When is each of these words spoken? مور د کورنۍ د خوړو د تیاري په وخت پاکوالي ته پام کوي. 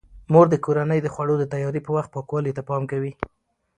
مور 0.31 0.45
د 0.51 0.55
کورنۍ 0.65 0.99
د 1.03 1.07
خوړو 1.13 1.35
د 1.39 1.43
تیاري 1.53 1.81
په 1.83 1.91
وخت 1.95 2.09
پاکوالي 2.15 2.51
ته 2.57 2.61
پام 2.69 2.83
کوي. 2.91 3.11